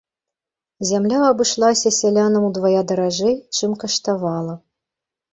Зямля 0.91 1.17
абышлася 1.31 1.89
сялянам 1.97 2.45
удвая 2.47 2.81
даражэй, 2.91 3.35
чым 3.57 3.71
каштавала. 3.83 4.55